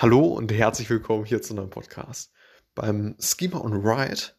Hallo 0.00 0.26
und 0.26 0.52
herzlich 0.52 0.88
willkommen 0.90 1.24
hier 1.24 1.42
zu 1.42 1.54
einem 1.54 1.70
Podcast. 1.70 2.30
Beim 2.76 3.16
Schema 3.18 3.60
on 3.60 3.82
Write 3.82 4.30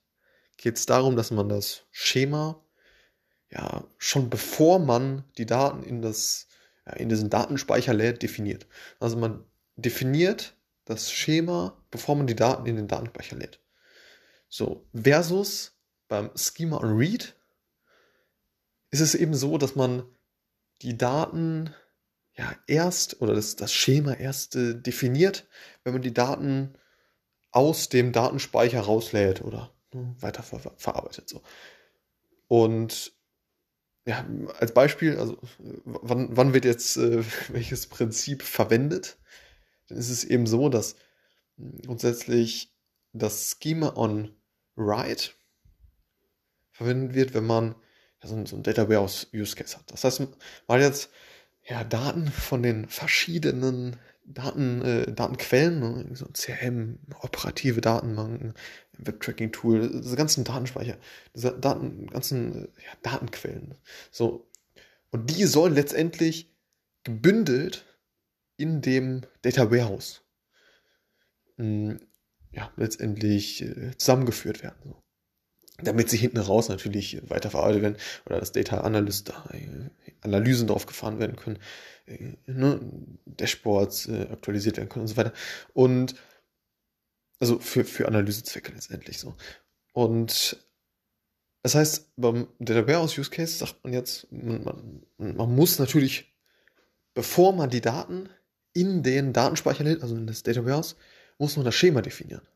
geht 0.55 0.78
es 0.78 0.86
darum, 0.86 1.18
dass 1.18 1.32
man 1.32 1.50
das 1.50 1.86
Schema 1.91 2.63
ja 3.52 3.84
schon 3.98 4.30
bevor 4.30 4.80
man 4.80 5.25
die 5.38 5.45
Daten 5.45 5.84
in, 5.84 6.02
das, 6.02 6.48
in 6.95 7.09
diesen 7.09 7.30
Datenspeicher 7.30 7.93
lädt, 7.93 8.23
definiert. 8.23 8.68
Also 9.02 9.18
man 9.18 9.43
definiert 9.75 10.55
das 10.86 11.11
Schema, 11.11 11.78
bevor 11.91 12.16
man 12.16 12.28
die 12.28 12.38
Daten 12.38 12.66
in 12.66 12.78
den 12.78 12.88
Datenspeicher 12.88 13.36
lädt. 13.36 13.60
So, 14.48 14.88
versus 14.94 15.78
beim 16.07 16.32
Schema 16.38 16.78
on 16.78 16.96
Read 16.96 17.36
ist 18.91 19.02
es 19.02 19.14
eben 19.14 19.34
so, 19.34 19.57
dass 19.57 19.76
man 19.76 20.04
die 20.84 20.98
Daten 20.98 21.76
ja 22.40 22.56
erst 22.68 23.21
oder 23.21 23.36
das, 23.36 23.57
das 23.57 23.74
Schema 23.74 24.14
erst 24.14 24.56
äh, 24.56 24.74
definiert, 24.74 25.46
wenn 25.84 25.92
man 25.92 26.02
die 26.02 26.14
Daten 26.14 26.74
aus 27.52 27.89
dem 27.89 28.14
Datenspeicher 28.14 28.80
rauslädt 28.80 29.42
oder 29.42 29.74
ne, 29.93 30.16
weiter 30.20 30.42
ver 30.42 30.60
verarbeitet. 30.78 31.28
So. 31.28 31.42
Und 32.47 33.11
ja, 34.06 34.25
als 34.58 34.73
Beispiel, 34.73 35.17
also 35.17 35.38
wann, 35.83 36.30
wann 36.31 36.53
wird 36.53 36.64
jetzt 36.64 36.95
äh, 36.95 37.23
welches 37.50 37.88
Prinzip 37.88 38.42
verwendet? 38.42 39.17
Dann 39.88 39.97
ist 39.97 40.09
es 40.09 40.23
eben 40.23 40.47
so, 40.47 40.69
dass 40.69 40.95
grundsätzlich 41.86 42.73
das 43.11 43.58
Schema 43.61 43.97
on 43.97 44.33
Write 44.78 45.31
verwendet 46.72 47.16
wird, 47.16 47.33
wenn 47.33 47.45
man 47.45 47.75
ja, 48.23 48.30
so, 48.30 48.45
so 48.45 48.56
ein 48.56 48.64
Data 48.64 48.88
Warehouse 48.88 49.28
Use 49.33 49.58
Case 49.58 49.78
hat. 49.78 49.92
Das 49.92 50.06
heißt, 50.06 50.22
man 50.22 50.30
hat 50.69 50.80
jetzt 50.80 51.09
ja, 51.69 51.83
Daten 51.83 52.28
von 52.28 52.64
den 52.64 52.88
verschiedenen 52.88 53.95
Daten, 54.25 54.81
äh, 54.81 55.11
Datenquellen, 55.11 55.80
ne? 55.80 56.16
so 56.16 56.25
CRM, 56.33 56.99
operative 57.21 57.81
Datenbanken, 57.81 58.53
Web-Tracking-Tool, 58.97 60.02
diese 60.02 60.16
ganzen 60.16 60.44
Datenspeicher, 60.44 60.97
diese 61.35 61.57
Daten, 61.57 62.07
ganzen 62.07 62.66
äh, 62.66 62.67
ja, 62.83 62.91
Datenquellen. 63.03 63.75
So. 64.11 64.47
Und 65.11 65.29
die 65.29 65.45
sollen 65.45 65.73
letztendlich 65.73 66.52
gebündelt 67.03 67.85
in 68.57 68.81
dem 68.81 69.22
Data 69.41 69.72
Warehouse 69.72 70.22
mh, 71.57 71.66
hm, 71.66 71.99
ja, 72.51 72.72
letztendlich 72.77 73.61
äh, 73.61 73.95
zusammengeführt 73.97 74.63
werden. 74.63 74.79
So 74.83 75.03
damit 75.81 76.09
sie 76.09 76.17
hinten 76.17 76.38
raus 76.38 76.69
natürlich 76.69 77.22
weiterverarbeitet 77.29 77.81
werden 77.81 77.97
oder 78.25 78.39
das 78.39 78.51
Data 78.51 78.81
Analyst 78.81 79.29
da, 79.29 79.49
äh, 79.53 79.89
Analysen 80.22 80.67
drauf 80.67 80.86
gefahren 80.86 81.20
werden 81.20 81.36
können, 81.36 81.59
äh, 82.06 82.36
ne, 82.45 82.80
Dashboards 83.25 84.08
äh, 84.08 84.28
aktualisiert 84.31 84.78
werden 84.78 84.89
können 84.89 85.03
und 85.03 85.08
so 85.08 85.17
weiter. 85.17 85.34
Und 85.73 86.16
also 87.39 87.59
für, 87.59 87.86
für 87.86 88.08
Analysezwecke 88.08 88.72
letztendlich 88.73 89.17
so. 89.17 89.36
Und 89.94 90.58
das 91.64 91.75
heißt, 91.75 92.12
beim 92.16 92.47
Data 92.59 92.88
Warehouse 92.88 93.17
Use 93.17 93.30
Case 93.30 93.58
sagt 93.58 93.84
man 93.84 93.94
jetzt, 93.94 94.31
man, 94.31 94.64
man, 95.17 95.36
man 95.36 95.56
muss 95.56 95.80
natürlich, 95.80 96.34
bevor 97.14 97.53
man 97.53 97.70
die 97.70 97.81
Daten 97.81 98.30
in 98.73 99.03
den 99.03 99.34
Datenspeicher 99.34 99.84
lädt, 99.84 100.02
also 100.02 100.16
in 100.16 100.28
das 100.28 100.44
Data 100.44 100.64
Warehouse, 100.64 100.95
muss 101.38 101.56
man 101.56 101.66
das 101.66 101.75
Schema 101.75 102.02
definieren. 102.02 102.47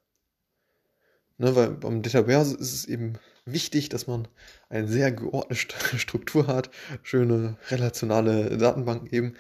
Ne, 1.38 1.56
weil 1.56 1.72
beim 1.72 2.02
Data 2.02 2.28
Warehouse 2.28 2.54
ist 2.54 2.74
es 2.74 2.86
eben 2.86 3.18
wichtig, 3.46 3.90
dass 3.90 4.08
man 4.08 4.28
eine 4.70 4.88
sehr 4.88 5.12
geordnete 5.12 5.76
Struktur 5.98 6.48
hat, 6.48 6.70
schöne 7.02 7.58
relationale 7.70 8.58
Datenbanken 8.58 9.08
eben 9.12 9.36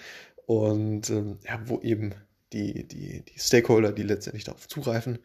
und 0.45 1.10
ähm, 1.10 1.40
ja, 1.44 1.62
wo 1.66 1.80
eben 1.82 2.14
die, 2.52 2.88
die, 2.88 3.23
die 3.23 3.40
Stakeholder, 3.40 3.92
die 3.92 4.04
letztendlich 4.04 4.44
darauf 4.44 4.68
zugreifen, 4.68 5.20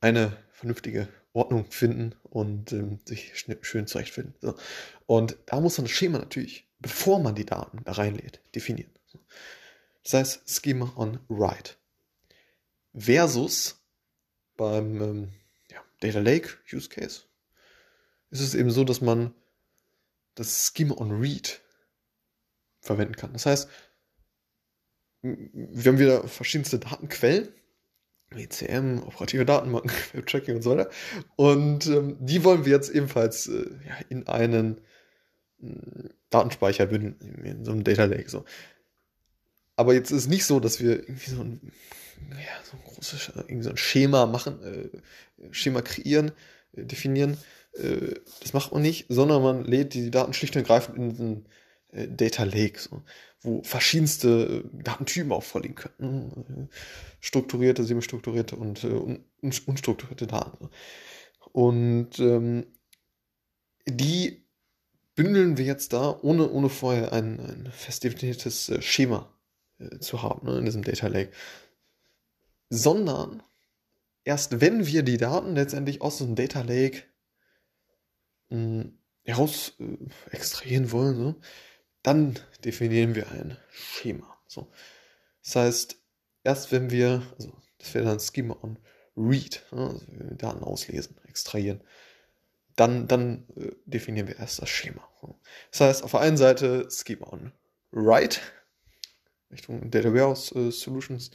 eine 0.00 0.36
vernünftige 0.50 1.08
Ordnung 1.32 1.70
finden 1.70 2.14
und 2.22 2.72
ähm, 2.72 2.98
sich 3.04 3.32
schön 3.62 3.86
zurechtfinden. 3.86 4.34
So. 4.40 4.56
Und 5.06 5.36
da 5.46 5.60
muss 5.60 5.78
man 5.78 5.86
das 5.86 5.92
Schema 5.92 6.18
natürlich, 6.18 6.68
bevor 6.78 7.20
man 7.20 7.34
die 7.34 7.46
Daten 7.46 7.80
da 7.84 7.92
reinlädt, 7.92 8.40
definieren. 8.54 8.90
Das 10.02 10.14
heißt 10.14 10.50
Schema 10.50 10.92
on 10.96 11.20
Write. 11.28 11.72
Versus 12.94 13.82
beim 14.56 15.02
ähm, 15.02 15.32
Data 16.00 16.20
Lake 16.20 16.50
Use 16.72 16.88
Case 16.88 17.22
ist 18.40 18.48
es 18.48 18.54
eben 18.54 18.70
so, 18.70 18.84
dass 18.84 19.00
man 19.00 19.34
das 20.34 20.72
Schema 20.74 20.96
on 20.98 21.12
Read 21.12 21.60
verwenden 22.80 23.16
kann. 23.16 23.32
Das 23.32 23.46
heißt, 23.46 23.68
wir 25.22 25.92
haben 25.92 25.98
wieder 25.98 26.28
verschiedenste 26.28 26.78
Datenquellen, 26.78 27.48
ECM, 28.30 29.02
operative 29.04 29.44
Datenbanken, 29.44 29.90
Web-Tracking 30.12 30.56
und 30.56 30.62
so 30.62 30.70
weiter. 30.76 30.90
Und 31.36 31.86
ähm, 31.86 32.16
die 32.20 32.44
wollen 32.44 32.64
wir 32.64 32.72
jetzt 32.72 32.90
ebenfalls 32.90 33.48
äh, 33.48 33.70
ja, 33.86 33.96
in 34.08 34.26
einen 34.28 34.80
äh, 35.62 36.08
Datenspeicher 36.30 36.86
bündeln, 36.86 37.18
in 37.44 37.64
so 37.64 37.72
einem 37.72 37.84
Data 37.84 38.04
Lake. 38.04 38.28
So. 38.28 38.44
Aber 39.74 39.94
jetzt 39.94 40.10
ist 40.10 40.18
es 40.18 40.28
nicht 40.28 40.44
so, 40.44 40.60
dass 40.60 40.80
wir 40.80 41.00
irgendwie 41.00 41.30
so 41.30 41.40
ein 41.40 41.72
ja, 42.30 42.64
so 42.64 42.76
ein 42.76 42.82
großes 42.82 43.32
irgendwie 43.36 43.62
so 43.62 43.70
ein 43.70 43.76
Schema 43.76 44.26
machen, 44.26 44.62
äh, 44.62 45.52
Schema 45.52 45.82
kreieren, 45.82 46.28
äh, 46.28 46.32
definieren. 46.76 47.36
Äh, 47.72 48.14
das 48.40 48.52
macht 48.52 48.72
man 48.72 48.82
nicht, 48.82 49.06
sondern 49.08 49.42
man 49.42 49.64
lädt 49.64 49.94
die 49.94 50.10
Daten 50.10 50.32
schlicht 50.32 50.56
und 50.56 50.62
ergreifend 50.62 50.96
in 50.96 51.18
einen 51.18 51.48
äh, 51.92 52.08
Data 52.08 52.44
Lake, 52.44 52.78
so, 52.78 53.02
wo 53.40 53.62
verschiedenste 53.62 54.64
äh, 54.64 54.82
Datentypen 54.82 55.32
auch 55.32 55.42
vorliegen 55.42 55.74
können. 55.74 56.70
Strukturierte, 57.20 57.84
semi-strukturierte 57.84 58.56
und 58.56 58.84
un 58.84 59.24
unstrukturierte 59.40 60.26
Daten. 60.26 60.70
Und 61.52 62.18
ähm, 62.18 62.66
die 63.86 64.44
bündeln 65.14 65.56
wir 65.56 65.64
jetzt 65.64 65.92
da, 65.92 66.18
ohne, 66.22 66.50
ohne 66.50 66.68
vorher 66.68 67.12
ein, 67.12 67.40
ein 67.40 67.68
fest 67.72 68.04
definiertes 68.04 68.72
Schema 68.80 69.32
zu 70.00 70.22
haben 70.22 70.46
ne, 70.46 70.58
in 70.58 70.64
diesem 70.64 70.82
Data 70.82 71.06
Lake 71.06 71.32
sondern 72.68 73.42
erst 74.26 74.60
wenn 74.60 74.86
wir 74.86 75.02
die 75.02 75.16
Daten 75.16 75.54
letztendlich 75.54 76.02
aus 76.02 76.18
dem 76.18 76.34
Data 76.34 76.60
Lake 76.60 77.04
mh, 78.50 78.82
hm, 78.82 78.98
heraus 79.24 79.72
äh, 79.80 79.96
extrahieren 80.30 80.92
wollen, 80.92 81.16
so, 81.16 81.34
dann 82.02 82.38
definieren 82.64 83.14
wir 83.14 83.30
ein 83.30 83.56
Schema. 83.70 84.36
So. 84.46 84.70
Das 85.42 85.56
heißt, 85.56 85.96
erst 86.44 86.72
wenn 86.72 86.90
wir, 86.90 87.22
also 87.38 87.56
das 87.78 87.94
wäre 87.94 88.04
dann 88.04 88.20
Schema 88.20 88.56
on 88.62 88.78
Read, 89.16 89.64
ne, 89.72 89.88
also 89.88 90.06
Daten 90.34 90.62
auslesen, 90.62 91.16
extrahieren, 91.26 91.82
dann, 92.74 93.08
dann 93.08 93.46
äh, 93.56 93.72
definieren 93.86 94.28
wir 94.28 94.38
erst 94.38 94.60
das 94.60 94.68
Schema. 94.68 95.08
So. 95.20 95.40
Das 95.70 95.80
heißt, 95.80 96.02
auf 96.02 96.10
der 96.10 96.20
einen 96.20 96.36
Seite 96.36 96.88
Schema 96.90 97.32
on 97.32 97.52
Write, 97.92 98.40
Richtung 99.50 99.90
Data 99.90 100.12
Warehouse 100.12 100.52
äh, 100.52 100.70
Solutions 100.70 101.30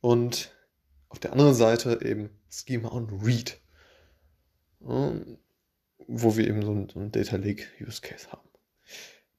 und 0.00 0.52
auf 1.10 1.18
der 1.18 1.32
anderen 1.32 1.54
Seite 1.54 2.00
eben 2.02 2.30
Schema 2.48 2.92
on 2.92 3.20
Read, 3.22 3.60
wo 4.80 6.36
wir 6.36 6.48
eben 6.48 6.62
so 6.62 6.72
ein, 6.72 6.88
so 6.88 7.00
ein 7.00 7.12
Data 7.12 7.36
Lake 7.36 7.66
Use 7.80 8.00
Case 8.00 8.32
haben. 8.32 8.48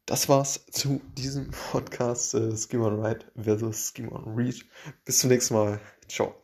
Das 0.06 0.30
war's 0.30 0.66
zu 0.70 1.02
diesem 1.18 1.52
Podcast 1.72 2.34
äh, 2.34 2.56
Schema 2.56 2.88
on 2.88 3.02
Write 3.02 3.26
versus 3.36 3.94
Schema 3.96 4.18
on 4.18 4.36
Read. 4.36 4.64
Bis 5.06 5.20
zum 5.20 5.30
nächsten 5.30 5.54
Mal. 5.54 5.80
Ciao. 6.08 6.41